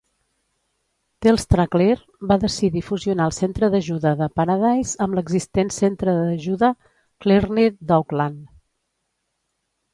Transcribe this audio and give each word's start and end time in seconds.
TelstraClear 1.25 1.97
va 2.31 2.37
decidir 2.43 2.81
fusionar 2.87 3.27
el 3.31 3.35
centre 3.41 3.69
d'ajuda 3.77 4.15
de 4.23 4.29
Paradise 4.41 5.05
amb 5.07 5.19
l'existent 5.21 5.71
centre 5.79 6.19
d'ajuda 6.23 6.73
Clearnet 7.27 7.81
d'Auckland. 7.93 8.45